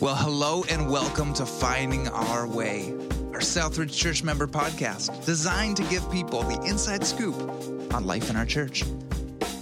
[0.00, 2.94] Well, hello and welcome to Finding Our Way,
[3.34, 7.34] our Southridge Church member podcast designed to give people the inside scoop
[7.92, 8.82] on life in our church.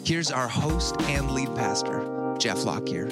[0.04, 3.08] Here's our host and lead pastor, Jeff Lockyer.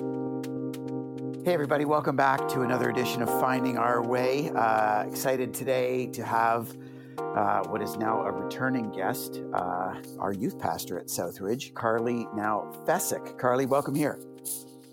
[1.44, 4.52] Hey, everybody, welcome back to another edition of Finding Our Way.
[4.54, 6.76] Uh, excited today to have
[7.18, 12.70] uh, what is now a returning guest, uh, our youth pastor at Southridge, Karley now
[12.86, 13.36] Fecik.
[13.36, 14.20] Karley, welcome here.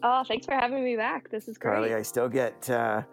[0.03, 1.29] Oh, thanks for having me back.
[1.29, 1.75] This is great.
[1.75, 3.03] Karley, I still get uh,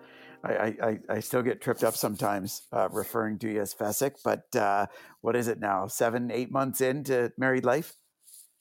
[0.43, 4.55] I, I, I still get tripped up sometimes uh, referring to you as Fecik, but
[4.57, 4.87] uh,
[5.21, 5.87] what is it now?
[5.87, 7.95] Seven, eight months into married life?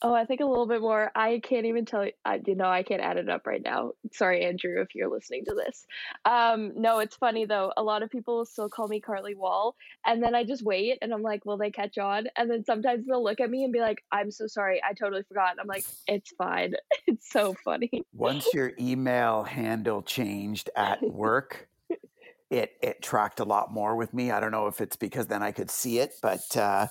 [0.02, 1.12] Oh, I think a little bit more.
[1.14, 2.14] I can't even tell you.
[2.24, 3.92] I, you know, I can't add it up right now.
[4.14, 5.86] Sorry, Andrew, if you're listening to this.
[6.24, 7.74] Um, no, it's funny though.
[7.76, 11.14] A lot of people still call me Karley Wall, and then I just wait, and
[11.14, 12.28] I'm like, will they catch on?
[12.38, 15.24] And then sometimes they'll look at me and be like, I'm so sorry, I totally
[15.24, 15.52] forgot.
[15.52, 16.76] And I'm like, it's fine.
[17.08, 18.06] it's so funny.
[18.14, 21.68] Once your email handle changed at work.
[22.50, 24.32] it it tracked a lot more with me.
[24.32, 26.88] I don't know if it's because then I could see it, but uh,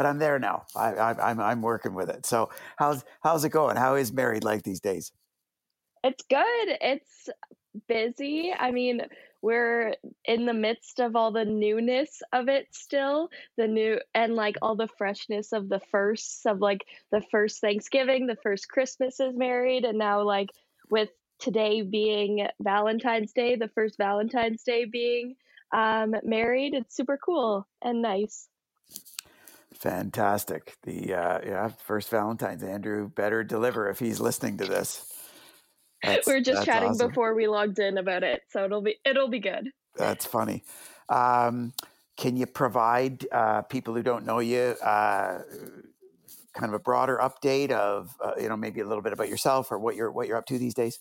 [0.00, 0.64] but I'm there now.
[0.74, 2.24] I, I, I'm I'm working with it.
[2.24, 2.48] So
[2.78, 3.76] how's how's it going?
[3.76, 5.12] How is married like these days?
[6.02, 6.78] It's good.
[6.80, 7.28] It's
[7.86, 8.50] busy.
[8.58, 9.02] I mean,
[9.42, 14.56] we're in the midst of all the newness of it still, the new and like
[14.62, 19.36] all the freshness of the first of like the first Thanksgiving, the first Christmas is
[19.36, 20.48] married, and now like
[20.88, 25.34] with today being Valentine's Day, the first Valentine's Day being
[25.74, 28.48] um, married, it's super cool and nice.
[29.80, 30.76] Fantastic.
[30.82, 32.62] The uh, yeah, first Valentine's.
[32.62, 35.06] Andrew better deliver if he's listening to this.
[36.02, 37.08] That's, we are just chatting awesome.
[37.08, 39.70] before we logged in about it, so it'll be it'll be good.
[39.96, 40.64] That's funny.
[41.08, 41.72] Um,
[42.16, 45.42] can you provide uh, people who don't know you uh,
[46.52, 49.72] kind of a broader update of uh, you know maybe a little bit about yourself
[49.72, 51.00] or what you're what you're up to these days?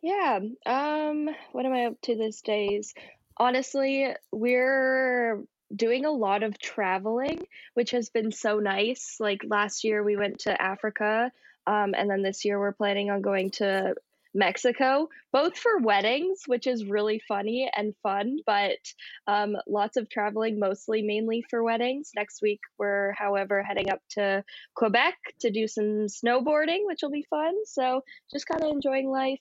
[0.00, 0.38] Yeah.
[0.64, 1.28] Um.
[1.50, 2.94] What am I up to these days?
[3.36, 5.42] Honestly, we're
[5.74, 9.16] doing a lot of traveling, which has been so nice.
[9.20, 11.32] Like last year, we went to Africa,
[11.66, 13.94] um, and then this year, we're planning on going to
[14.34, 18.78] Mexico, both for weddings, which is really funny and fun, but
[19.26, 22.12] um, lots of traveling, mostly mainly for weddings.
[22.14, 24.44] Next week, we're, however, heading up to
[24.74, 27.54] Quebec to do some snowboarding, which will be fun.
[27.64, 28.02] So
[28.32, 29.40] just kind of enjoying life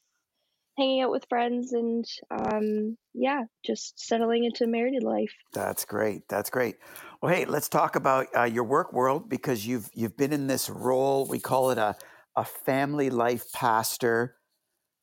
[0.80, 5.34] hanging out with friends and um, yeah, just settling into married life.
[5.54, 6.28] That's great.
[6.30, 6.78] That's great.
[7.22, 10.70] Well, hey, let's talk about uh, your work world because you've you've been in this
[10.70, 11.28] role.
[11.28, 11.96] We call it a
[12.36, 14.36] a family life pastor.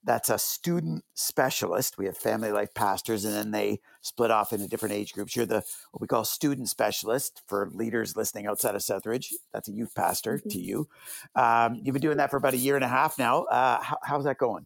[0.03, 1.98] That's a student specialist.
[1.98, 5.34] We have family life pastors, and then they split off into different age groups.
[5.37, 9.32] You're the what we call student specialist for leaders listening outside of Southridge.
[9.53, 10.48] That's a youth pastor mm-hmm.
[10.48, 10.88] to you.
[11.34, 13.43] Um, you've been doing that for about a year and a half now.
[13.44, 14.64] Uh, how, how's that going?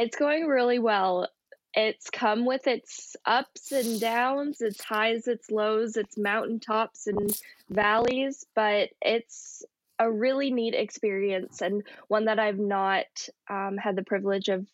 [0.00, 1.28] It's going really well.
[1.74, 7.36] It's come with its ups and downs, its highs, its lows, its mountaintops and
[7.68, 9.64] valleys, but it's
[9.98, 13.06] a really neat experience and one that I've not
[13.50, 14.64] um, had the privilege of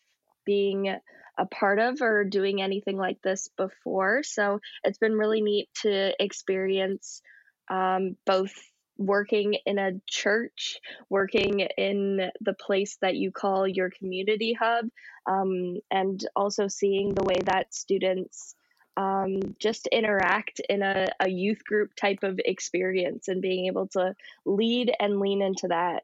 [0.45, 0.95] being
[1.37, 4.21] a part of or doing anything like this before.
[4.21, 7.23] So it's been really neat to experience
[7.67, 8.53] um, both
[8.97, 10.79] working in a church,
[11.09, 14.85] working in the place that you call your community hub,
[15.25, 18.55] um, and also seeing the way that students
[18.97, 24.15] um, just interact in a, a youth group type of experience and being able to
[24.45, 26.03] lead and lean into that.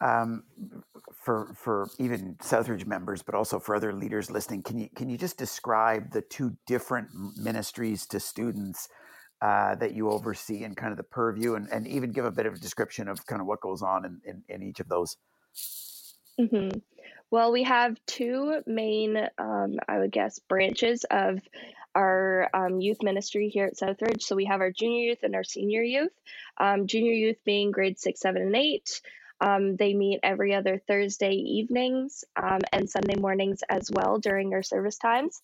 [0.00, 0.44] Um,
[1.12, 5.18] for for even Southridge members, but also for other leaders listening, can you can you
[5.18, 8.88] just describe the two different ministries to students
[9.40, 12.46] uh, that you oversee and kind of the purview and, and even give a bit
[12.46, 15.16] of a description of kind of what goes on in, in, in each of those?
[16.40, 16.78] Mm-hmm.
[17.30, 21.40] Well, we have two main, um, I would guess, branches of
[21.94, 24.22] our um, youth ministry here at Southridge.
[24.22, 26.12] So we have our junior youth and our senior youth.
[26.56, 29.02] Um, junior youth being grades six, seven, and eight.
[29.40, 34.62] Um, they meet every other Thursday evenings um, and Sunday mornings as well during our
[34.62, 35.40] service times.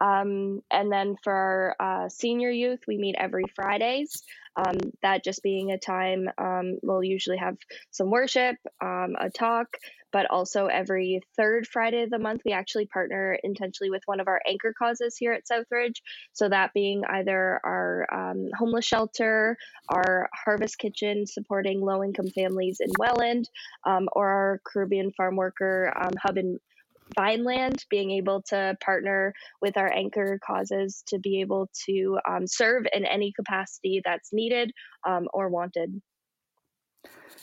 [0.00, 1.32] Um, and then for
[1.80, 4.22] our uh, senior youth, we meet every Fridays.
[4.56, 7.56] Um, that just being a time um, we'll usually have
[7.90, 9.66] some worship, um, a talk,
[10.12, 14.28] but also every third Friday of the month, we actually partner intentionally with one of
[14.28, 15.96] our anchor causes here at Southridge.
[16.34, 19.56] So that being either our um, homeless shelter,
[19.88, 23.48] our harvest kitchen supporting low income families in Welland,
[23.84, 25.92] um, or our Caribbean farm worker
[26.22, 26.60] hub in
[27.14, 32.86] Vineland, being able to partner with our anchor causes to be able to um, serve
[32.92, 34.72] in any capacity that's needed
[35.06, 36.00] um, or wanted.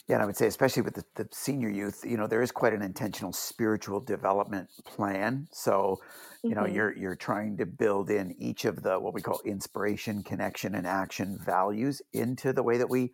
[0.08, 2.52] Yeah, and I would say, especially with the, the, senior youth, you know, there is
[2.52, 5.48] quite an intentional spiritual development plan.
[5.52, 6.02] So,
[6.44, 6.76] you know, mm-hmm.
[6.76, 10.88] you're you're trying to build in each of the what we call inspiration, connection, and
[10.88, 13.12] action values into the way that we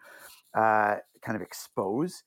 [0.57, 2.23] uh, kind of expose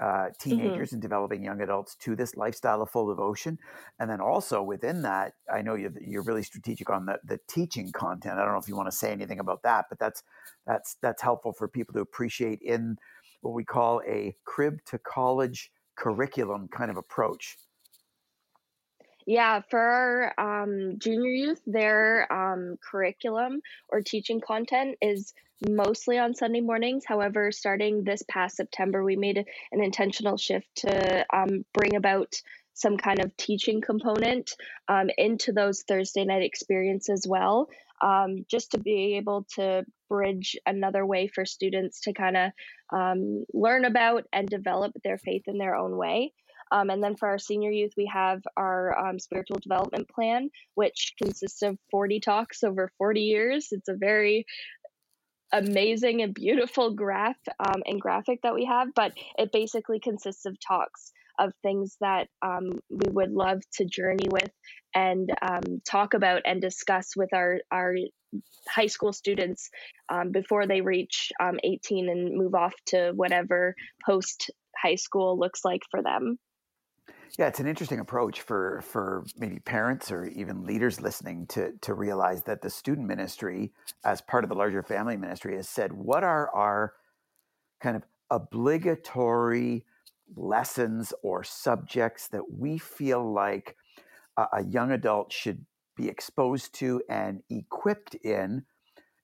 [0.00, 0.32] uh, mm-hmm.
[0.40, 0.96] teenagers mm-hmm.
[0.96, 3.58] and developing young adults to this lifestyle of full devotion.
[3.98, 7.92] And then also within that, I know you're, you're really strategic on the, the teaching
[7.92, 8.38] content.
[8.38, 10.22] I don't know if you want to say anything about that, but that's
[10.66, 12.96] that's that's helpful for people to appreciate in
[13.42, 17.56] what we call a crib to college curriculum kind of approach.
[19.26, 19.80] Yeah, for
[20.38, 25.32] our um, junior youth, their um, curriculum or teaching content is
[25.68, 27.04] mostly on Sunday mornings.
[27.06, 32.34] However, starting this past September, we made an intentional shift to um, bring about
[32.74, 34.50] some kind of teaching component
[34.88, 37.68] um, into those Thursday night experience as well,
[38.02, 42.50] um, just to be able to bridge another way for students to kind of
[42.92, 46.32] um, learn about and develop their faith in their own way.
[46.72, 51.14] Um, and then for our senior youth, we have our um, spiritual development plan, which
[51.22, 53.68] consists of 40 talks over 40 years.
[53.70, 54.46] It's a very
[55.52, 60.56] amazing and beautiful graph um, and graphic that we have, but it basically consists of
[60.60, 64.50] talks of things that um, we would love to journey with
[64.94, 67.96] and um, talk about and discuss with our, our
[68.68, 69.70] high school students
[70.08, 73.74] um, before they reach um, 18 and move off to whatever
[74.06, 76.38] post high school looks like for them.
[77.38, 81.94] Yeah, it's an interesting approach for for maybe parents or even leaders listening to to
[81.94, 83.72] realize that the student ministry,
[84.04, 86.94] as part of the larger family ministry, has said, what are our
[87.80, 89.84] kind of obligatory
[90.36, 93.76] lessons or subjects that we feel like
[94.36, 95.64] a, a young adult should
[95.96, 98.64] be exposed to and equipped in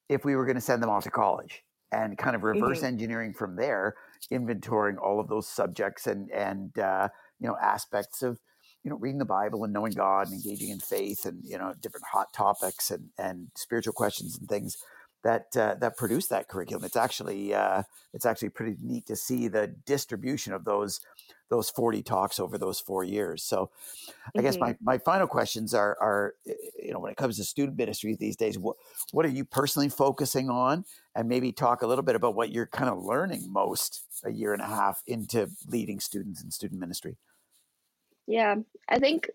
[0.08, 2.86] if we were going to send them off to college and kind of reverse mm-hmm.
[2.86, 3.94] engineering from there
[4.30, 7.08] inventorying all of those subjects and and uh,
[7.40, 8.38] you know aspects of
[8.82, 11.75] you know reading the bible and knowing god and engaging in faith and you know
[11.81, 14.76] different hot topics and and spiritual questions and things
[15.22, 16.84] that uh, that produce that curriculum.
[16.84, 17.82] It's actually uh,
[18.14, 21.00] it's actually pretty neat to see the distribution of those
[21.50, 23.43] those 40 talks over those four years.
[23.43, 23.70] So
[24.08, 24.46] i mm-hmm.
[24.46, 28.19] guess my, my final questions are are you know when it comes to student ministries
[28.19, 28.76] these days what
[29.10, 30.84] what are you personally focusing on?
[31.14, 34.52] And maybe talk a little bit about what you're kind of learning most a year
[34.52, 37.16] and a half into leading students in student ministry
[38.31, 38.55] yeah,
[38.88, 39.29] I think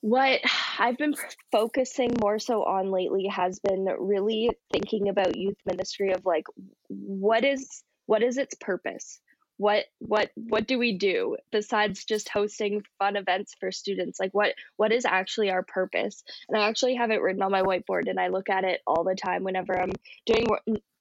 [0.00, 0.40] what
[0.78, 1.14] I've been
[1.50, 6.44] focusing more so on lately has been really thinking about youth ministry of like
[6.88, 9.20] what is what is its purpose?
[9.56, 14.20] What what what do we do besides just hosting fun events for students?
[14.20, 16.22] Like what what is actually our purpose?
[16.48, 19.02] And I actually have it written on my whiteboard and I look at it all
[19.02, 19.92] the time whenever I'm
[20.26, 20.46] doing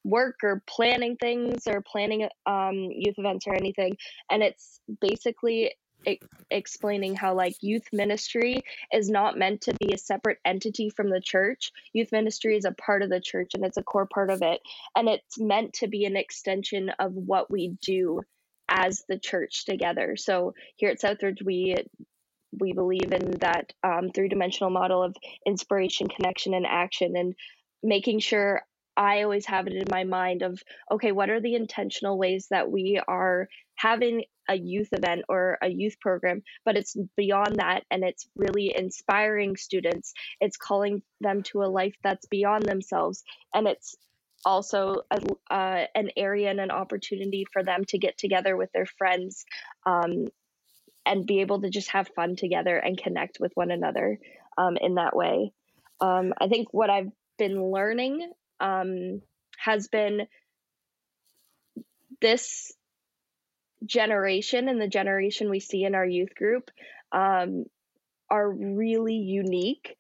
[0.04, 3.96] work or planning things or planning um, youth events or anything
[4.32, 5.76] and it's basically
[6.50, 8.62] explaining how like youth ministry
[8.94, 11.72] is not meant to be a separate entity from the church.
[11.94, 14.62] Youth ministry is a part of the church and it's a core part of it.
[14.96, 18.22] And it's meant to be an extension of what we do
[18.70, 20.16] as the church together.
[20.16, 21.76] So here at southridge we
[22.60, 25.16] we believe in that um, three-dimensional model of
[25.46, 27.34] inspiration connection and action and
[27.82, 28.62] making sure
[28.98, 30.62] I always have it in my mind of
[30.92, 33.48] okay, what are the intentional ways that we are
[33.82, 38.74] having a youth event or a youth program, but it's beyond that and it's really
[38.76, 40.14] inspiring students.
[40.40, 43.24] It's calling them to a life that's beyond themselves
[43.54, 43.96] and it's
[44.46, 48.86] also a, uh, an area and an opportunity for them to get together with their
[48.86, 49.46] friends
[49.86, 50.28] um,
[51.06, 54.18] and be able to just have fun together and connect with one another
[54.58, 55.52] um, in that way.
[56.00, 59.22] Um, I think what I've been learning um,
[59.58, 60.22] has been
[62.20, 62.72] this
[63.86, 66.70] generation and the generation we see in our youth group
[67.12, 67.66] um,
[68.30, 69.98] are really unique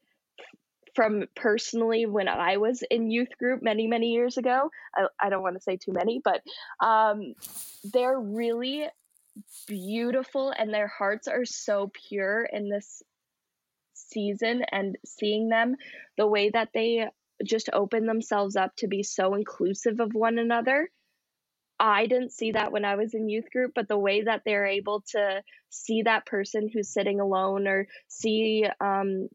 [0.95, 4.69] from personally when I was in youth group many, many years ago.
[4.95, 6.41] I, I don't want to say too many, but
[6.85, 7.33] um,
[7.93, 8.87] they're really
[9.67, 13.01] beautiful and their hearts are so pure in this
[13.93, 15.75] season and seeing them
[16.17, 17.07] the way that they
[17.45, 20.89] just open themselves up to be so inclusive of one another.
[21.81, 24.67] I didn't see that when I was in youth group, but the way that they're
[24.67, 29.29] able to see that person who's sitting alone or see um,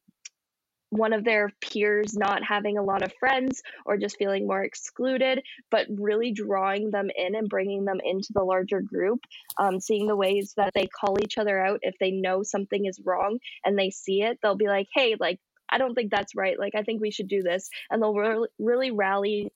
[0.90, 5.42] one of their peers not having a lot of friends or just feeling more excluded,
[5.72, 9.18] but really drawing them in and bringing them into the larger group,
[9.58, 13.00] um, seeing the ways that they call each other out if they know something is
[13.04, 16.56] wrong and they see it, they'll be like, hey, like, I don't think that's right.
[16.56, 17.68] Like, I think we should do this.
[17.90, 19.50] And they'll re- really rally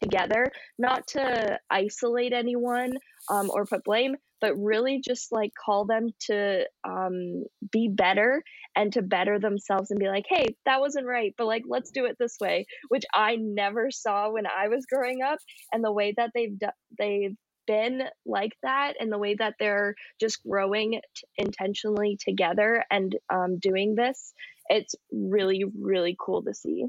[0.00, 2.92] together, not to isolate anyone
[3.30, 8.42] um, or put blame, but really just like call them to um, be better
[8.76, 12.04] and to better themselves and be like, hey, that wasn't right, but like, let's do
[12.04, 15.38] it this way, which I never saw when I was growing up.
[15.72, 16.66] And the way that they've, do-
[16.98, 17.36] they've
[17.66, 23.58] been like that and the way that they're just growing t- intentionally together and um,
[23.58, 24.32] doing this,
[24.68, 26.86] it's really, really cool to see.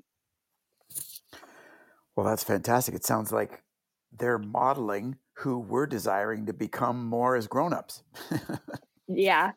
[2.17, 2.95] Well, that's fantastic.
[2.95, 3.61] It sounds like
[4.11, 8.01] they're modeling who we're desiring to become more as grown-ups.
[9.07, 9.51] yeah.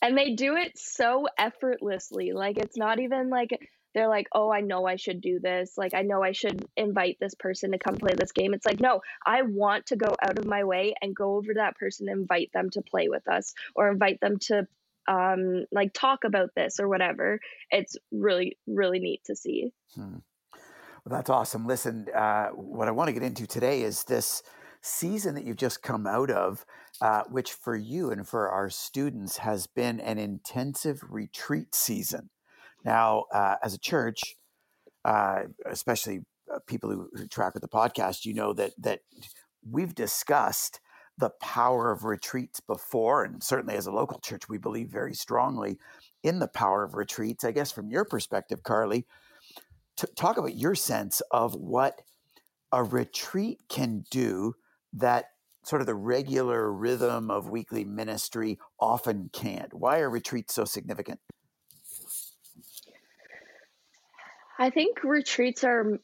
[0.00, 2.32] And they do it so effortlessly.
[2.32, 3.50] Like it's not even like
[3.94, 5.76] they're like, "Oh, I know I should do this.
[5.76, 8.80] Like I know I should invite this person to come play this game." It's like,
[8.80, 12.08] "No, I want to go out of my way and go over to that person
[12.08, 14.68] and invite them to play with us or invite them to
[15.08, 17.40] um like talk about this or whatever."
[17.70, 19.72] It's really really neat to see.
[19.96, 20.18] Hmm.
[21.04, 21.66] Well, that's awesome.
[21.66, 24.42] Listen, uh, what I want to get into today is this
[24.80, 26.64] season that you've just come out of,
[27.00, 32.30] uh, which for you and for our students has been an intensive retreat season.
[32.84, 34.36] Now, uh, as a church,
[35.04, 36.20] uh, especially
[36.52, 39.00] uh, people who, who track with the podcast, you know that that
[39.68, 40.80] we've discussed
[41.18, 45.78] the power of retreats before, and certainly as a local church, we believe very strongly
[46.22, 47.44] in the power of retreats.
[47.44, 49.04] I guess from your perspective, Karley,
[49.96, 52.02] to talk about your sense of what
[52.72, 54.54] a retreat can do
[54.92, 55.26] that
[55.64, 59.72] sort of the regular rhythm of weekly ministry often can't.
[59.72, 61.20] Why are retreats so significant?
[64.58, 65.98] I think retreats are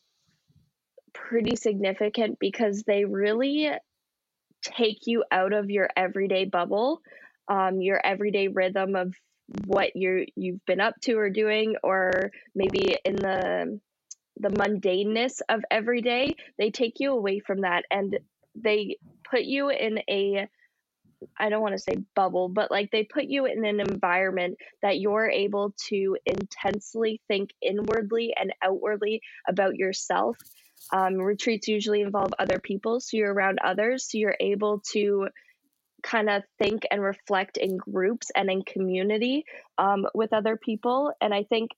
[1.13, 3.71] pretty significant because they really
[4.63, 7.01] take you out of your everyday bubble,
[7.49, 9.15] um, your everyday rhythm of
[9.67, 13.81] what you're you've been up to or doing or maybe in the
[14.39, 18.19] the mundaneness of every day they take you away from that and
[18.55, 18.97] they
[19.29, 20.49] put you in a
[21.39, 24.99] I don't want to say bubble, but like they put you in an environment that
[24.99, 30.39] you're able to intensely think inwardly and outwardly about yourself.
[30.93, 35.29] Um, retreats usually involve other people, so you're around others, so you're able to
[36.03, 39.45] kind of think and reflect in groups and in community
[39.79, 41.13] um, with other people.
[41.21, 41.71] And I think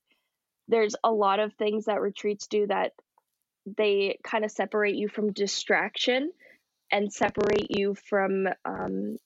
[0.67, 2.93] there's a lot of things that retreats do that
[3.77, 6.31] they kind of separate you from distraction
[6.91, 9.17] and separate you from um,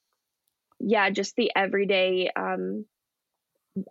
[0.80, 2.86] yeah just the everyday um,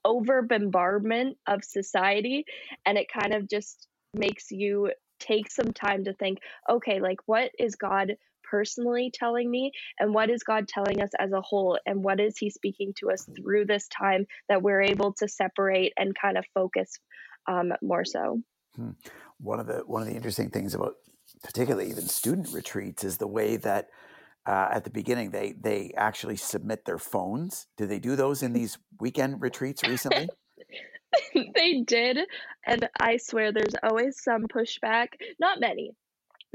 [0.05, 2.45] over bombardment of society
[2.85, 7.51] and it kind of just makes you take some time to think okay like what
[7.59, 8.17] is god
[8.51, 12.37] personally telling me and what is god telling us as a whole and what is
[12.39, 16.45] he speaking to us through this time that we're able to separate and kind of
[16.55, 16.99] focus
[17.47, 18.43] um, more so.
[18.75, 18.91] Hmm.
[19.39, 20.97] one of the one of the interesting things about
[21.43, 23.89] particularly even student retreats is the way that
[24.45, 27.67] uh, at the beginning they they actually submit their phones.
[27.79, 30.29] Do they do those in these weekend retreats recently?
[31.33, 32.19] They did
[32.67, 35.09] and i swear there's always some pushback.
[35.41, 35.93] Not many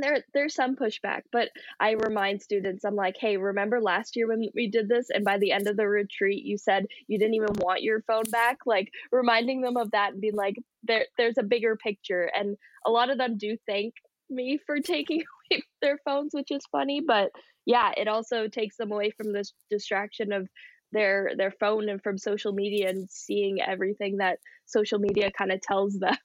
[0.02, 4.44] there there's some pushback but i remind students i'm like hey remember last year when
[4.54, 7.54] we did this and by the end of the retreat you said you didn't even
[7.60, 8.60] want your phone back?
[8.66, 12.30] Like reminding them of that and being like there there's a bigger picture.
[12.34, 13.94] And a lot of them do thank
[14.30, 17.32] me for taking away their phones which is funny but
[17.66, 20.48] yeah it also takes them away from this distraction of
[20.92, 25.62] their their phone and from social media and seeing everything that social media kind of
[25.62, 26.16] tells them.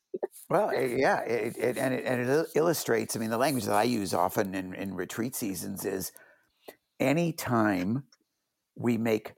[0.51, 3.17] well, it, yeah, it, it, and it and it illustrates.
[3.17, 6.13] I mean, the language that I use often in, in retreat seasons is
[7.01, 8.05] anytime
[8.77, 9.35] we make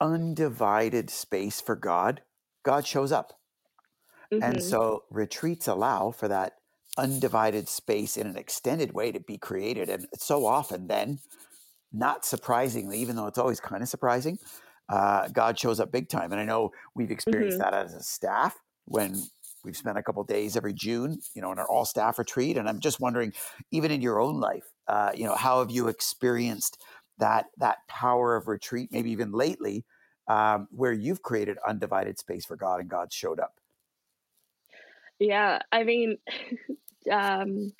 [0.00, 2.22] undivided space for God,
[2.64, 3.38] God shows up.
[4.32, 4.42] Mm-hmm.
[4.42, 6.54] And so retreats allow for that
[6.96, 9.88] undivided space in an extended way to be created.
[9.88, 11.18] And so often, then,
[11.92, 14.38] not surprisingly, even though it's always kind of surprising,
[14.90, 16.32] uh, God shows up big time.
[16.32, 17.70] And I know we've experienced mm-hmm.
[17.70, 18.56] that as a staff
[18.86, 19.22] when
[19.64, 22.56] we've spent a couple days every June, you know, in our all staff retreat.
[22.56, 23.32] And I'm just wondering,
[23.70, 26.82] even in your own life, uh, you know, how have you experienced
[27.18, 28.90] that that power of retreat?
[28.90, 29.84] Maybe even lately,
[30.26, 33.54] um, where you've created undivided space for God and God showed up.
[35.20, 36.16] Yeah, I mean,
[37.12, 37.72] um,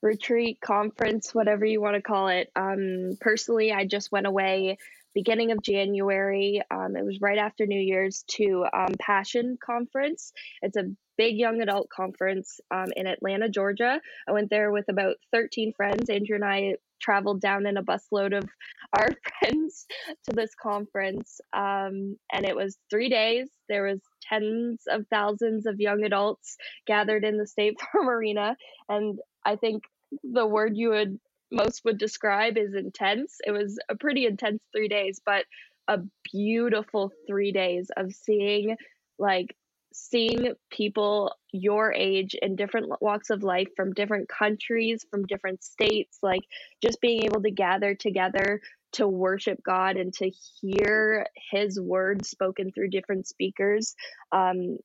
[0.00, 2.50] retreat, conference, whatever you want to call it.
[2.56, 4.78] Um, personally, I just went away
[5.14, 6.62] beginning of January.
[6.70, 10.32] Um, it was right after New Year's to um, Passion Conference.
[10.62, 14.00] It's a big young adult conference um, in Atlanta, Georgia.
[14.28, 16.08] I went there with about 13 friends.
[16.08, 18.48] Andrew and I traveled down in a busload of
[18.98, 19.08] our
[19.40, 19.86] friends
[20.28, 23.48] to this conference, um, and it was three days.
[23.68, 28.56] There was tens of thousands of young adults gathered in the State Farm Arena,
[28.88, 29.82] and I think
[30.22, 31.18] the word you would
[31.50, 33.38] most would describe is intense.
[33.46, 35.44] It was a pretty intense three days, but
[35.88, 36.00] a
[36.32, 38.76] beautiful three days of seeing
[39.18, 39.56] like
[39.92, 46.18] seeing people your age in different walks of life from different countries, from different states,
[46.22, 46.42] like
[46.82, 48.60] just being able to gather together
[48.92, 53.94] to worship God and to hear His words spoken through different speakers.
[54.30, 54.78] Um,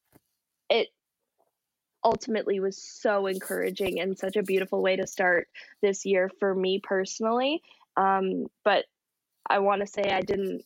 [0.69, 0.87] it
[2.03, 5.47] ultimately was so encouraging and such a beautiful way to start
[5.81, 7.61] this year for me personally.
[7.97, 8.85] Um, but
[9.49, 10.63] I want to say I didn't.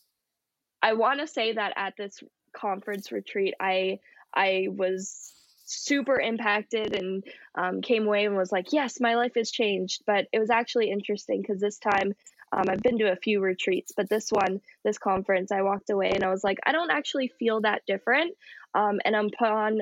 [0.81, 2.21] I want to say that at this
[2.53, 3.99] conference retreat, I
[4.33, 5.33] I was
[5.65, 7.23] super impacted and
[7.55, 10.03] um, came away and was like, yes, my life has changed.
[10.05, 12.13] But it was actually interesting because this time
[12.53, 16.11] um, I've been to a few retreats, but this one, this conference, I walked away
[16.11, 18.35] and I was like, I don't actually feel that different.
[18.73, 19.81] Um, and upon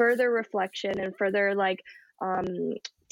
[0.00, 1.82] further reflection and further like
[2.22, 2.46] um,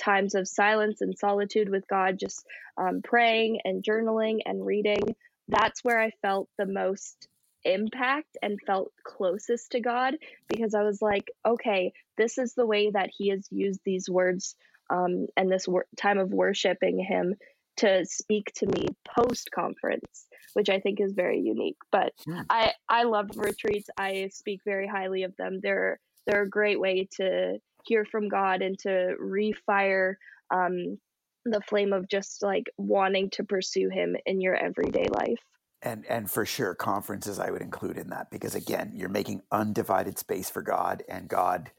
[0.00, 2.46] times of silence and solitude with God, just
[2.78, 5.14] um, praying and journaling and reading,
[5.48, 7.28] that's where I felt the most
[7.64, 10.14] impact and felt closest to God
[10.48, 14.56] because I was like, okay, this is the way that He has used these words
[14.88, 17.34] um, and this wor- time of worshiping Him
[17.78, 21.76] to speak to me post conference, which I think is very unique.
[21.92, 22.44] But yeah.
[22.48, 23.90] I I love retreats.
[23.98, 25.60] I speak very highly of them.
[25.62, 30.14] They're they're a great way to hear from God and to refire
[30.54, 30.98] um,
[31.44, 35.42] the flame of just like wanting to pursue Him in your everyday life
[35.82, 40.18] and and for sure conferences i would include in that because again you're making undivided
[40.18, 41.70] space for god and god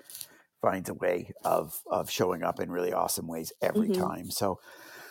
[0.61, 4.01] finds a way of of showing up in really awesome ways every mm-hmm.
[4.01, 4.59] time so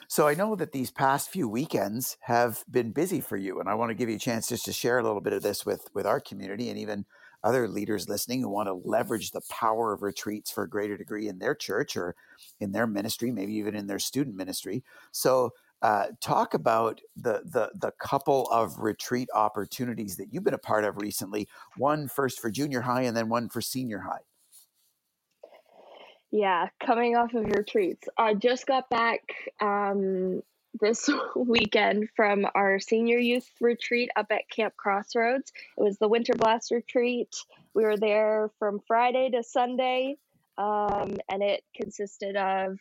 [0.09, 3.75] so i know that these past few weekends have been busy for you and i
[3.75, 5.89] want to give you a chance just to share a little bit of this with
[5.93, 7.05] with our community and even
[7.45, 11.29] other leaders listening who want to leverage the power of retreats for a greater degree
[11.29, 12.15] in their church or
[12.61, 15.53] in their ministry maybe even in their student ministry so
[15.83, 20.85] uh, talk about the, the the couple of retreat opportunities that you've been a part
[20.85, 21.49] of recently.
[21.77, 24.23] One first for junior high, and then one for senior high.
[26.31, 29.21] Yeah, coming off of retreats, I just got back
[29.61, 30.43] um,
[30.81, 35.53] this weekend from our senior youth retreat up at Camp Crossroads.
[35.77, 37.35] It was the Winter Blast retreat.
[37.75, 40.17] We were there from Friday to Sunday,
[40.57, 42.79] um, and it consisted of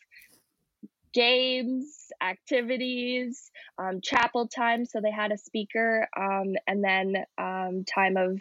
[1.13, 4.85] games, activities, um, chapel time.
[4.85, 8.39] So they had a speaker, um, and then um, time of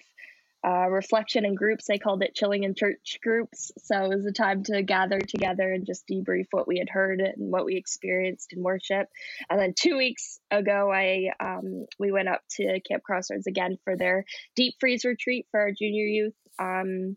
[0.66, 1.87] uh, reflection in groups.
[1.87, 3.70] They called it chilling in church groups.
[3.85, 7.20] So it was a time to gather together and just debrief what we had heard
[7.20, 9.09] and what we experienced in worship.
[9.48, 13.96] And then two weeks ago, I um, we went up to Camp Crossroads again for
[13.96, 14.24] their
[14.57, 16.35] deep freeze retreat for our junior youth.
[16.59, 17.16] Um,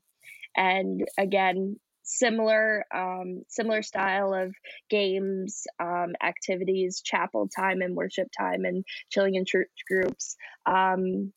[0.56, 4.54] and again, similar um, similar style of
[4.90, 10.36] games um, activities chapel time and worship time and chilling in church groups
[10.66, 11.32] um,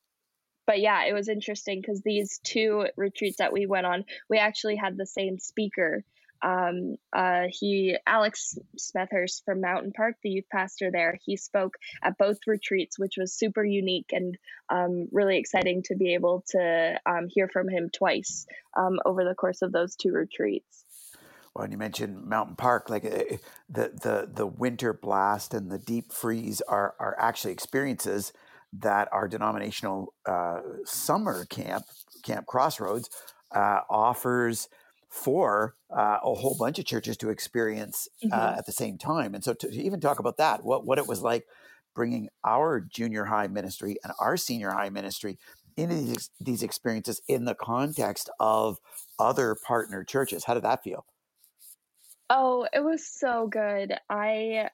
[0.65, 4.75] but yeah it was interesting because these two retreats that we went on we actually
[4.75, 6.03] had the same speaker
[6.43, 12.17] um, uh, he Alex Smethurst from Mountain Park, the youth pastor there, he spoke at
[12.17, 14.37] both retreats, which was super unique and
[14.69, 18.45] um, really exciting to be able to um, hear from him twice
[18.77, 20.83] um, over the course of those two retreats.
[21.55, 23.37] Well, and you mentioned Mountain Park, like uh,
[23.69, 28.33] the the the winter blast and the deep freeze are are actually experiences
[28.79, 31.85] that our denominational uh, summer camp,
[32.23, 33.09] Camp Crossroads,
[33.53, 34.67] uh, offers
[35.09, 38.57] for uh, a whole bunch of churches to experience uh, mm-hmm.
[38.57, 39.35] at the same time.
[39.35, 41.45] And so, to, to, even talk about that, what what it was like
[41.93, 45.37] bringing our junior high ministry and our senior high ministry
[45.77, 48.79] into these, these experiences in the context of
[49.19, 50.45] other partner churches.
[50.45, 51.05] How did that feel?
[52.29, 53.93] Oh, it was so good.
[54.09, 54.69] I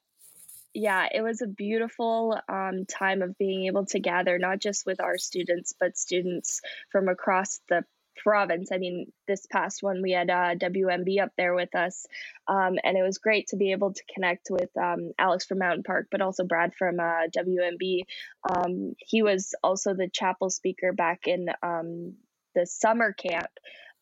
[0.74, 5.00] yeah, it was a beautiful um, time of being able to gather not just with
[5.00, 7.84] our students, but students from across the
[8.16, 8.70] province.
[8.72, 12.06] I mean, this past one we had uh, WMB up there with us,
[12.46, 15.84] um, and it was great to be able to connect with um, Alex from Mountain
[15.84, 18.02] Park, but also Brad from uh, WMB.
[18.48, 22.14] Um, he was also the chapel speaker back in um,
[22.54, 23.48] the summer camp.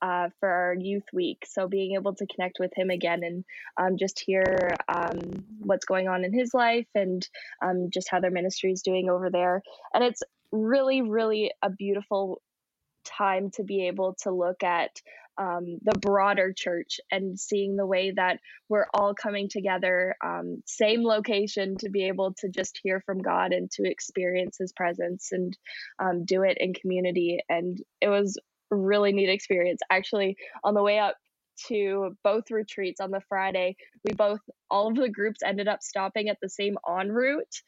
[0.00, 1.44] Uh, for our youth week.
[1.44, 3.44] So being able to connect with him again and
[3.76, 7.26] um, just hear um, what's going on in his life and
[7.60, 9.60] um, just how their ministry is doing over there.
[9.92, 12.40] And it's really, really a beautiful
[13.04, 14.90] time to be able to look at
[15.38, 21.04] um, the broader church and seeing the way that we're all coming together, um, same
[21.04, 25.56] location, to be able to just hear from God and to experience His presence and
[25.98, 27.38] um, do it in community.
[27.48, 28.36] And it was
[28.70, 29.80] really neat experience.
[29.90, 31.16] Actually, on the way up
[31.68, 36.28] to both retreats on the Friday, we both, all of the groups ended up stopping
[36.28, 37.62] at the same en route.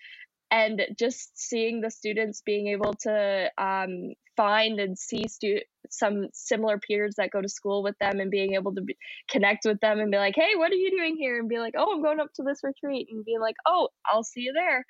[0.52, 5.60] And just seeing the students being able to um, find and see stu-
[5.90, 8.96] some similar peers that go to school with them and being able to be-
[9.30, 11.38] connect with them and be like, hey, what are you doing here?
[11.38, 13.06] And be like, oh, I'm going up to this retreat.
[13.12, 14.84] And be like, oh, I'll see you there.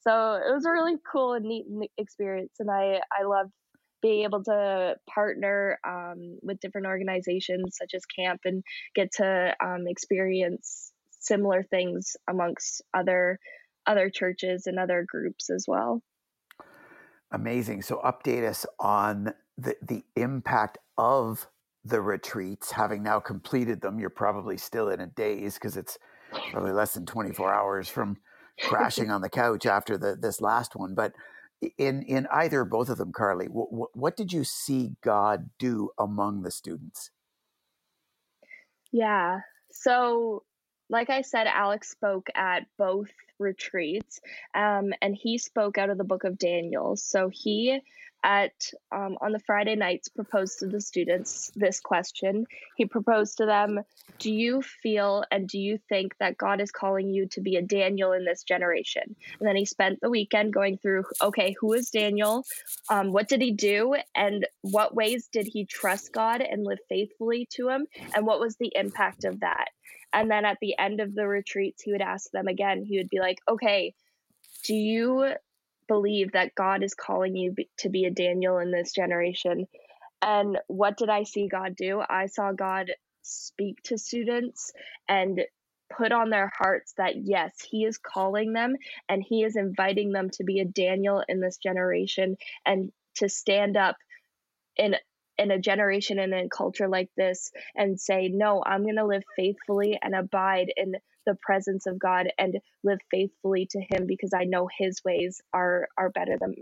[0.00, 1.64] So it was a really cool and neat
[1.96, 2.52] experience.
[2.60, 3.52] And I, I loved
[4.06, 8.62] being able to partner um, with different organizations such as camp and
[8.94, 13.40] get to um, experience similar things amongst other
[13.84, 16.02] other churches and other groups as well.
[17.32, 17.82] Amazing.
[17.82, 21.48] So update us on the the impact of
[21.84, 23.98] the retreats having now completed them.
[23.98, 25.98] You're probably still in a daze because it's
[26.52, 28.18] probably less than 24 hours from
[28.60, 30.94] crashing on the couch after the this last one.
[30.94, 31.12] But
[31.78, 36.42] in in either both of them, Karley, what, what did you see God do among
[36.42, 37.10] the students?
[38.92, 39.40] Yeah.
[39.72, 40.44] So,
[40.88, 44.20] like I said, Alex spoke at both retreats,
[44.54, 46.96] um, and he spoke out of the book of Daniel.
[46.96, 47.80] So he
[48.22, 52.46] at um, on the Friday nights proposed to the students this question.
[52.76, 53.80] He proposed to them,
[54.18, 57.62] "Do you feel and do you think that God is calling you to be a
[57.62, 61.90] Daniel in this generation?" And then he spent the weekend going through, okay, who is
[61.90, 62.44] Daniel?
[62.90, 63.96] Um, what did he do?
[64.14, 67.86] And what ways did he trust God and live faithfully to Him?
[68.14, 69.68] And what was the impact of that?
[70.12, 72.84] And then at the end of the retreats, he would ask them again.
[72.84, 73.94] He would be like, "Okay."
[74.64, 75.34] Do you
[75.88, 79.66] believe that God is calling you to be a Daniel in this generation.
[80.22, 82.02] And what did I see God do?
[82.08, 82.90] I saw God
[83.22, 84.72] speak to students
[85.08, 85.42] and
[85.96, 88.76] put on their hearts that yes, He is calling them
[89.08, 93.76] and He is inviting them to be a Daniel in this generation and to stand
[93.76, 93.96] up
[94.76, 94.96] in
[95.38, 99.06] in a generation and in a culture like this and say, no, I'm going to
[99.06, 100.94] live faithfully and abide in
[101.26, 105.88] the presence of God and live faithfully to him because I know his ways are
[105.98, 106.54] are better than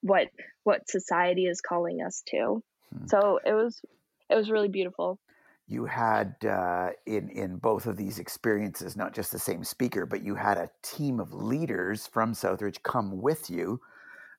[0.00, 0.28] what
[0.62, 2.62] what society is calling us to.
[2.96, 3.06] Hmm.
[3.06, 3.82] So it was
[4.30, 5.18] it was really beautiful.
[5.66, 10.22] You had uh, in in both of these experiences not just the same speaker, but
[10.22, 13.80] you had a team of leaders from Southridge come with you.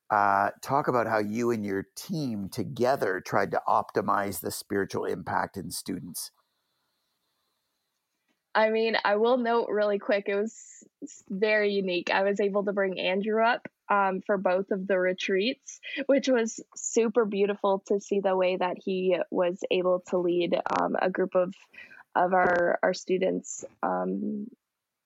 [0.08, 5.56] Uh, talk about how you and your team together tried to optimize the spiritual impact
[5.56, 6.30] in students.
[8.54, 10.54] I mean, I will note really quick, it was
[11.28, 12.10] very unique.
[12.10, 16.58] I was able to bring Andrew up um, for both of the retreats, which was
[16.74, 21.34] super beautiful to see the way that he was able to lead um, a group
[21.34, 21.54] of
[22.14, 24.46] of our our students um,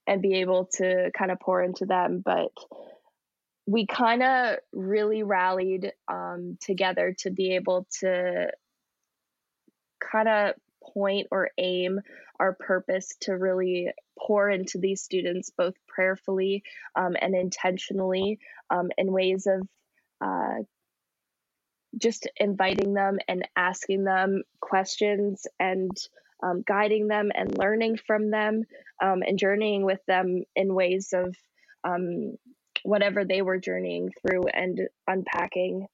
[0.06, 2.22] and be able to kind of pour into them.
[2.24, 2.52] But
[3.70, 8.50] we kind of really rallied um, together to be able to
[10.00, 12.00] kind of point or aim
[12.40, 16.64] our purpose to really pour into these students both prayerfully
[16.96, 19.68] um, and intentionally um, in ways of
[20.20, 20.64] uh,
[21.96, 25.96] just inviting them and asking them questions and
[26.42, 28.64] um, guiding them and learning from them
[29.00, 31.36] um, and journeying with them in ways of
[31.84, 32.36] um,
[32.84, 35.86] whatever they were journeying through and unpacking.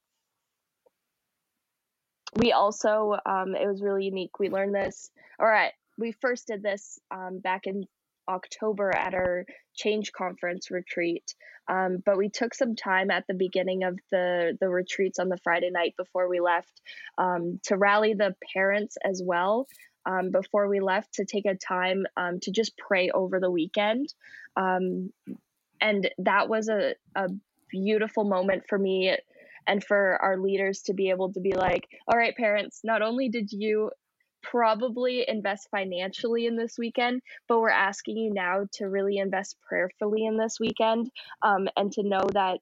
[2.34, 4.38] We also um, it was really unique.
[4.38, 7.84] We learned this all right we first did this um, back in
[8.28, 9.46] october at our
[9.76, 11.34] change conference retreat.
[11.68, 15.38] Um, but we took some time at the beginning of the the retreats on the
[15.38, 16.80] friday night before we left
[17.18, 19.66] um, to rally the parents as well
[20.06, 24.12] um, before we left to take a time um, to just pray over the weekend
[25.80, 27.28] and that was a, a
[27.70, 29.16] beautiful moment for me
[29.66, 33.28] and for our leaders to be able to be like, all right, parents, not only
[33.28, 33.90] did you
[34.42, 40.24] probably invest financially in this weekend, but we're asking you now to really invest prayerfully
[40.24, 41.10] in this weekend
[41.42, 42.60] um, and to know that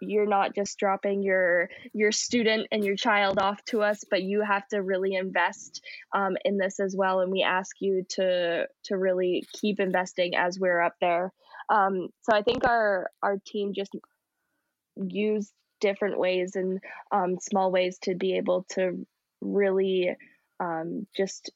[0.00, 4.42] you're not just dropping your your student and your child off to us but you
[4.42, 5.82] have to really invest
[6.12, 7.20] um, in this as well.
[7.20, 11.32] And we ask you to to really keep investing as we're up there
[11.68, 13.92] um, so i think our our team just
[14.96, 16.80] used different ways and
[17.12, 19.06] um, small ways to be able to
[19.40, 20.16] really
[20.58, 21.50] um, just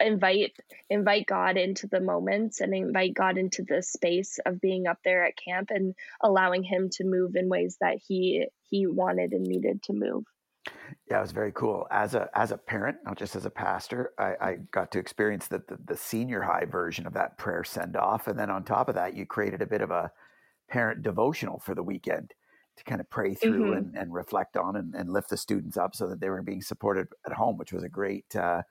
[0.00, 0.52] invite
[0.90, 5.24] invite God into the moments and invite God into the space of being up there
[5.24, 9.82] at camp and allowing him to move in ways that he he wanted and needed
[9.84, 10.24] to move.
[11.10, 11.86] Yeah, it was very cool.
[11.90, 15.48] As a as a parent, not just as a pastor, I, I got to experience
[15.48, 18.88] the, the, the senior high version of that prayer send off, and then on top
[18.88, 20.10] of that, you created a bit of a
[20.68, 22.32] parent devotional for the weekend
[22.76, 23.76] to kind of pray through mm-hmm.
[23.76, 26.62] and, and reflect on and, and lift the students up so that they were being
[26.62, 28.62] supported at home, which was a great, uh,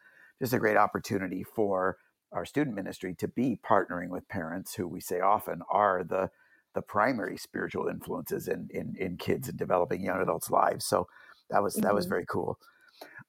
[0.42, 1.98] just a great opportunity for
[2.34, 6.30] our student ministry to be partnering with parents who we say often are the
[6.74, 10.86] the primary spiritual influences in in, in kids and developing young adults' lives.
[10.86, 11.08] So
[11.54, 11.84] that was mm-hmm.
[11.84, 12.58] that was very cool.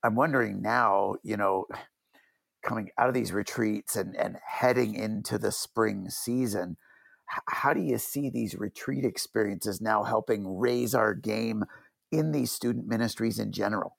[0.03, 1.67] I'm wondering now, you know,
[2.65, 6.77] coming out of these retreats and and heading into the spring season,
[7.49, 11.65] how do you see these retreat experiences now helping raise our game
[12.11, 13.99] in these student ministries in general?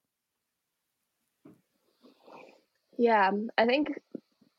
[2.98, 4.00] Yeah, I think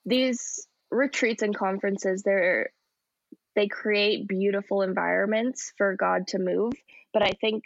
[0.05, 2.71] these retreats and conferences they're
[3.57, 6.75] they create beautiful environments for God to move,
[7.13, 7.65] but I think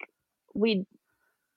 [0.55, 0.87] we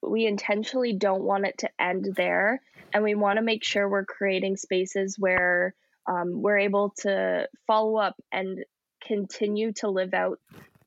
[0.08, 2.62] we intentionally don't want it to end there
[2.94, 5.74] and we want to make sure we're creating spaces where
[6.08, 8.63] um, we're able to follow up and
[9.06, 10.39] continue to live out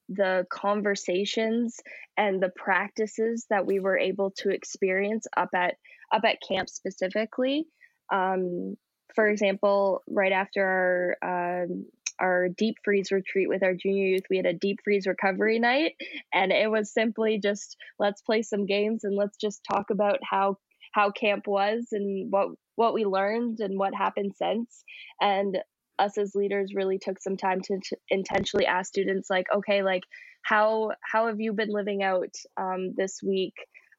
[0.08, 1.80] the conversations
[2.16, 5.74] and the practices that we were able to experience up at
[6.12, 7.66] up at camp specifically.
[8.12, 8.76] Um,
[9.14, 11.86] for example right after our um,
[12.20, 14.24] our deep freeze retreat with our junior youth.
[14.30, 15.94] We had a deep freeze recovery night
[16.32, 20.58] and it was simply just let's play some games and let's just talk about how
[20.92, 24.84] how camp was and what what we learned and what happened since.
[25.20, 25.58] And
[25.98, 30.02] us as leaders really took some time to, to intentionally ask students like okay like
[30.42, 33.54] how how have you been living out um, this week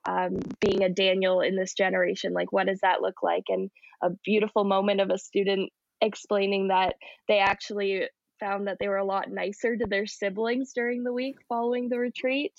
[0.08, 2.34] um, being a daniel in this generation?
[2.34, 3.43] Like what does that look like?
[3.49, 3.69] And
[4.01, 6.95] a beautiful moment of a student explaining that
[7.27, 8.07] they actually
[8.39, 11.97] found that they were a lot nicer to their siblings during the week following the
[11.97, 12.53] retreat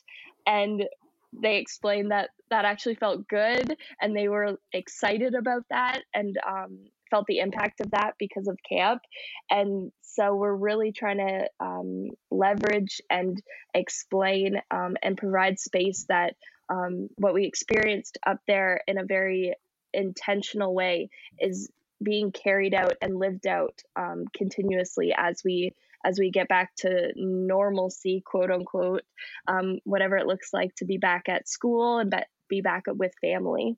[0.47, 0.85] and
[1.33, 6.79] they explained that that actually felt good and they were excited about that and um,
[7.11, 9.03] felt the impact of that because of camp.
[9.51, 13.41] And so we're really trying to um, leverage and
[13.75, 16.35] explain um, and provide space that
[16.71, 19.55] um, what we experienced up there in a very
[19.93, 21.71] intentional way is
[22.03, 25.73] being carried out and lived out um, continuously as we
[26.05, 29.03] as we get back to normalcy quote unquote
[29.49, 32.15] um, whatever it looks like to be back at school and
[32.49, 33.77] be back with family.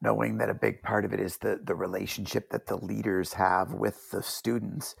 [0.00, 3.72] Knowing that a big part of it is the the relationship that the leaders have
[3.72, 4.94] with the students.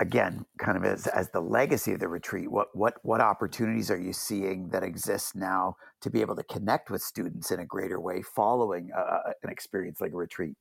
[0.00, 4.00] Again kind of as, as the legacy of the retreat what what what opportunities are
[4.00, 8.00] you seeing that exist now to be able to connect with students in a greater
[8.00, 10.56] way following uh, an experience like a retreat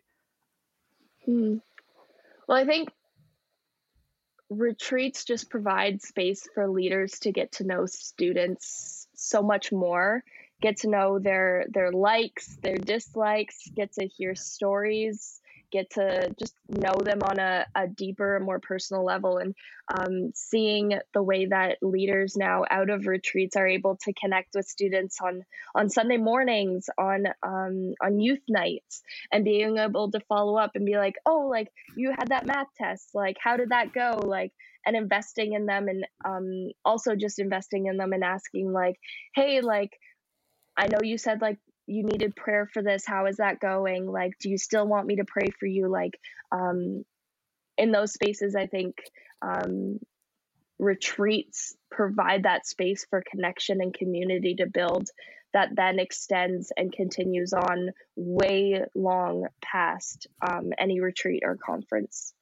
[1.26, 1.58] hmm.
[2.48, 2.90] well i think
[4.50, 10.24] retreats just provide space for leaders to get to know students so much more
[10.62, 15.41] get to know their their likes, their dislikes, get to hear stories,
[15.72, 19.56] get to just know them on a, a deeper, more personal level, and
[19.94, 24.66] um, seeing the way that leaders now out of retreats are able to connect with
[24.66, 25.44] students on
[25.76, 30.86] on Sunday mornings, on um, on youth nights, and being able to follow up and
[30.86, 34.52] be like, oh, like you had that math test, like how did that go, like
[34.86, 38.96] and investing in them and um, also just investing in them and asking like
[39.36, 39.92] hey like
[40.76, 41.60] I know you said like
[41.92, 43.06] you needed prayer for this.
[43.06, 44.08] How is that going?
[44.10, 45.90] Like, do you still want me to pray for you?
[45.90, 46.18] Like,
[46.52, 47.04] um,
[47.78, 48.96] in those spaces, I think
[49.42, 50.00] um,
[50.80, 55.10] retreats provide that space for connection and community to build
[55.54, 62.34] that then extends and continues on way long past um, any retreat or conference.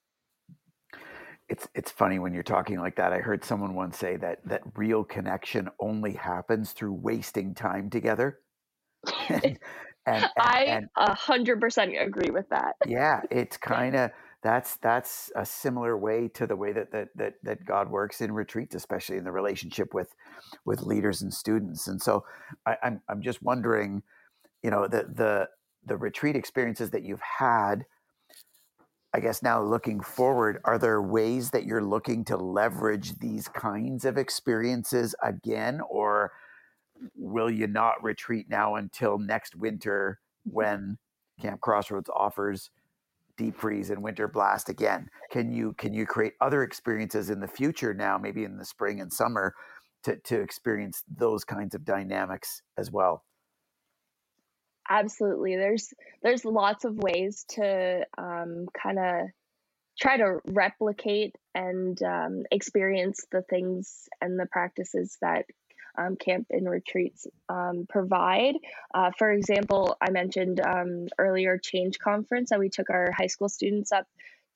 [1.48, 3.12] It's it's funny when you're talking like that.
[3.12, 8.38] I heard someone once say that that real connection only happens through wasting time together.
[9.30, 9.60] and,
[10.06, 12.76] and, I a hundred percent agree with that.
[12.88, 17.34] yeah, it's kind of that's that's a similar way to the way that, that that
[17.44, 20.16] that God works in retreats, especially in the relationship with
[20.66, 21.88] with leaders and students.
[21.88, 22.26] And so
[22.66, 24.04] I, I'm I'm just wondering,
[24.64, 25.50] you know, the the
[25.86, 27.86] the retreat experiences that you've had
[29.14, 34.06] I guess now looking forward, are there ways that you're looking to leverage these kinds
[34.06, 36.32] of experiences again, or
[37.16, 40.98] will you not retreat now until next winter when
[41.42, 42.70] Camp Crossroads offers
[43.38, 45.10] deep freeze and winter blast again?
[45.32, 49.02] Can you can you create other experiences in the future now, maybe in the spring
[49.02, 49.54] and summer,
[50.04, 53.24] to to experience those kinds of dynamics as well?
[54.90, 59.28] absolutely there's there's lots of ways to um, kind of
[60.00, 65.46] try to replicate and um, experience the things and the practices that
[66.00, 68.56] um, camp and retreats um, provide.
[68.94, 73.50] Uh, for example, I mentioned um, earlier Change Conference that we took our high school
[73.50, 74.08] students up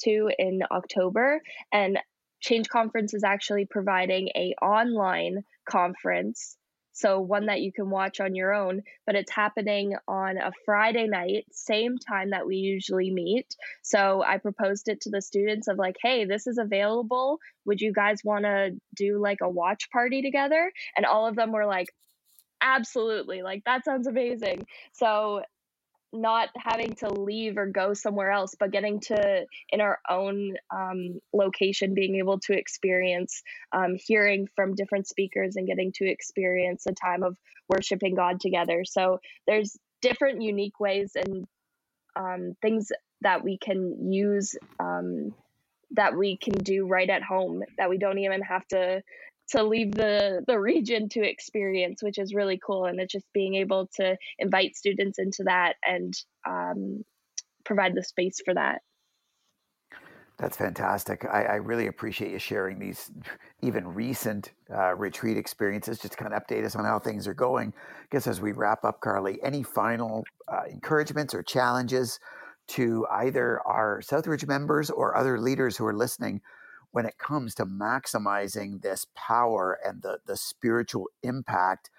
[0.04, 2.00] to in October, and
[2.42, 6.58] Change Conference is actually providing a online conference
[6.94, 11.08] so one that you can watch on your own, but it's happening on a Friday
[11.08, 13.56] night, same time that we usually meet.
[13.82, 17.40] So I proposed it to the students of like, hey, this is available.
[17.66, 20.72] Would you guys want to do like a watch party together?
[20.96, 21.88] And all of them were like,
[22.66, 25.42] absolutely like that sounds amazing so
[26.14, 31.20] not having to leave or go somewhere else, but getting to in our own um,
[31.34, 36.94] location, being able to experience um, hearing from different speakers and getting to experience a
[36.94, 38.86] time of worshiping God together.
[38.86, 41.48] So there's different unique ways and
[42.16, 45.34] um, things that we can use um,
[45.92, 49.02] that we can do right at home that we don't even have to
[49.50, 53.56] to leave the the region to experience which is really cool and it's just being
[53.56, 56.14] able to invite students into that and
[56.48, 57.04] um,
[57.66, 58.82] provide the space for that
[60.38, 61.26] that's fantastic.
[61.26, 63.12] I, I, really appreciate you sharing these
[63.62, 66.00] even recent uh, retreat experiences.
[66.00, 67.72] Just to kind of update us on how things are going.
[67.78, 72.20] I guess as we wrap up, Karley, any final uh, encouragements or challenges
[72.70, 76.42] to either our Southridge members or other leaders who are listening
[76.94, 81.90] when it comes to maximizing this power and the, the spiritual impact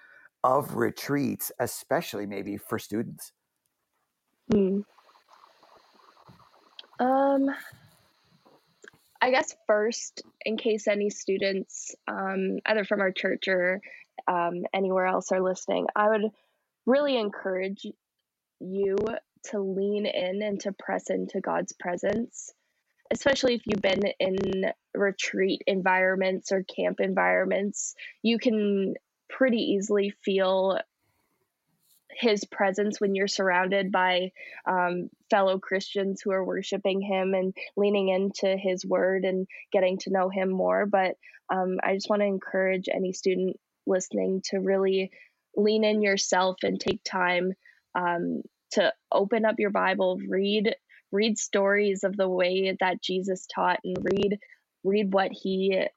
[0.41, 3.33] of retreats, especially maybe for students?
[4.49, 4.79] Hmm.
[6.97, 7.49] Um,
[9.21, 13.81] I guess first, in case any students, um, either from our church or
[14.29, 16.31] um, anywhere else, are listening, I would
[16.85, 17.85] really encourage
[18.61, 18.95] you
[19.51, 22.53] to lean in and to press into God's presence
[23.11, 28.95] especially if you've been in retreat environments or camp environments, you can
[29.29, 30.79] pretty easily feel
[32.17, 34.31] his presence when you're surrounded by
[34.65, 40.11] um, fellow Christians who are worshiping him and leaning into his word and getting to
[40.11, 40.85] know him more.
[40.85, 41.17] But
[41.49, 45.11] um, I just want to encourage any student listening to really
[45.55, 47.53] lean in yourself and take time
[47.93, 48.41] um,
[48.71, 50.75] to open up your Bible, read
[51.15, 54.39] read stories of the way that Jesus taught and read
[54.83, 55.87] read what he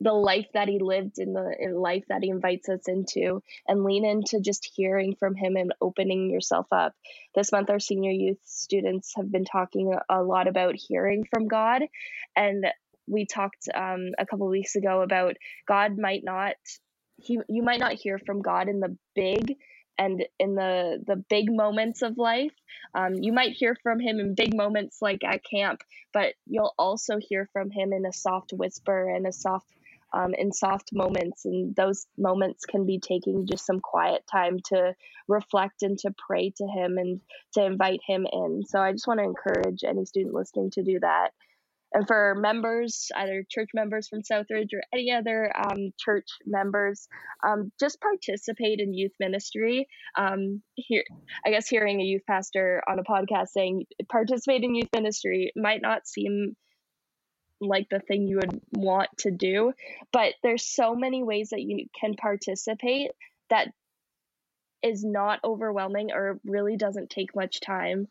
[0.00, 3.84] the life that he lived in the in life that he invites us into and
[3.84, 6.92] lean into just hearing from him and opening yourself up.
[7.36, 11.82] This month our senior youth students have been talking a lot about hearing from god.
[12.34, 12.66] And
[13.06, 16.56] we talked um, a couple weeks ago about god might not
[17.16, 19.56] he you might not hear from god in the big
[20.04, 22.52] and in the the big moments of life.
[22.94, 25.80] Um, you might hear from him in big moments like at camp
[26.12, 29.66] but you'll also hear from him in a soft whisper and a soft
[30.14, 31.46] um, in soft moments.
[31.46, 34.94] And those moments can be taking just some quiet time to
[35.26, 37.20] reflect and to pray to him and
[37.54, 38.62] to invite him in.
[38.66, 41.30] So i just want to encourage any student listening to do that
[41.94, 47.08] and for members, either church members from Southridge or any other um, church members,
[47.46, 49.88] um, just participate in youth ministry.
[50.16, 51.04] Um, here,
[51.44, 55.82] I guess hearing a youth pastor on a podcast saying participate in youth ministry might
[55.82, 56.56] not seem
[57.60, 59.72] like the thing you would want to do,
[60.12, 63.10] but there's so many ways that you can participate
[63.50, 63.68] that
[64.82, 68.08] is not overwhelming or really doesn't take much time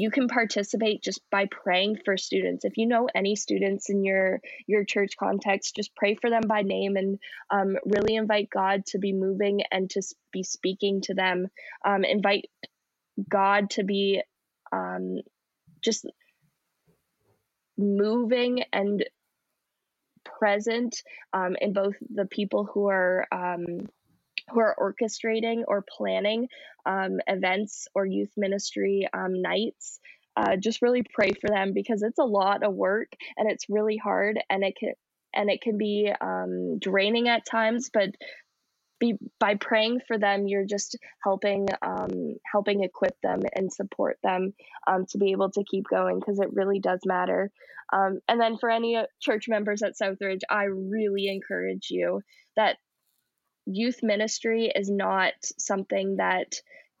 [0.00, 2.64] you can participate just by praying for students.
[2.64, 6.62] If you know any students in your your church context just pray for them by
[6.62, 7.18] name and
[7.50, 11.48] um, really invite god to be moving and to be speaking to them.
[11.84, 12.46] Um, invite
[13.28, 14.22] god to be
[14.72, 15.18] um,
[15.82, 16.06] just
[17.78, 19.04] moving and
[20.24, 23.86] present um, in both the people who are um,
[24.50, 26.48] who are orchestrating or planning
[26.84, 29.98] um, events or youth ministry um, nights.
[30.36, 33.96] Uh, just really pray for them because it's a lot of work and it's really
[33.96, 34.92] hard and it can
[35.34, 37.90] and it can be um, draining at times.
[37.92, 38.10] But
[38.98, 44.54] be, by praying for them, you're just helping um, helping equip them and support them
[44.86, 47.50] um, to be able to keep going because it really does matter.
[47.92, 52.20] Um, and then for any church members at Southridge, I really encourage you
[52.56, 52.78] that
[53.66, 56.54] youth ministry is not something that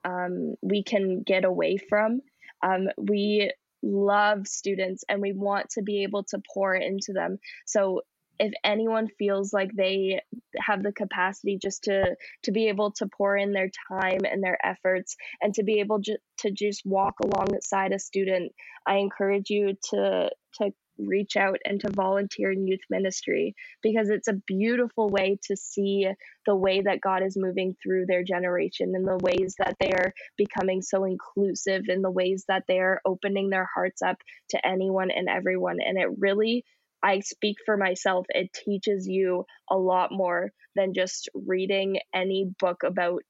[0.04, 2.20] um, we can get away from.
[2.62, 3.52] Um, we
[3.82, 7.38] love students and we want to be able to pour into them.
[7.66, 8.02] So
[8.38, 10.20] if anyone feels like they
[10.58, 14.58] have the capacity just to to be able to pour in their time and their
[14.64, 18.52] efforts and to be able to, to just walk alongside a student
[18.86, 24.28] i encourage you to to reach out and to volunteer in youth ministry because it's
[24.28, 26.08] a beautiful way to see
[26.46, 30.12] the way that God is moving through their generation and the ways that they are
[30.36, 34.16] becoming so inclusive and the ways that they are opening their hearts up
[34.50, 35.78] to anyone and everyone.
[35.84, 36.64] And it really
[37.02, 42.82] I speak for myself, it teaches you a lot more than just reading any book
[42.82, 43.22] about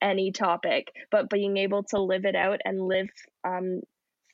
[0.00, 3.08] any topic, but being able to live it out and live
[3.46, 3.80] um,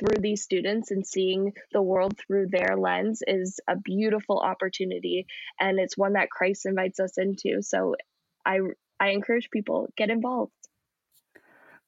[0.00, 5.26] through these students and seeing the world through their lens is a beautiful opportunity.
[5.60, 7.62] And it's one that Christ invites us into.
[7.62, 7.94] So
[8.44, 8.60] I,
[8.98, 10.52] I encourage people get involved.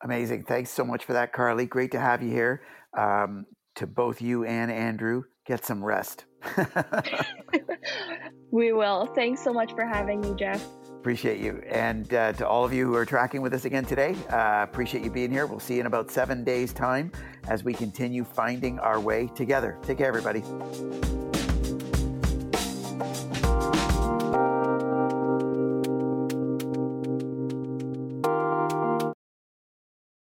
[0.03, 0.45] Amazing.
[0.45, 1.69] Thanks so much for that, Karley.
[1.69, 2.63] Great to have you here.
[2.97, 3.47] Um,
[3.77, 6.27] to both you and Andrew, get some rest.
[8.51, 9.07] we will.
[9.15, 10.63] Thanks so much for having me, Jeff.
[11.03, 11.61] Appreciate you.
[11.69, 15.03] And uh, to all of you who are tracking with us again today, uh, appreciate
[15.03, 15.47] you being here.
[15.47, 17.11] We'll see you in about seven days' time
[17.49, 19.77] as we continue finding our way together.
[19.83, 20.45] Take care, everybody.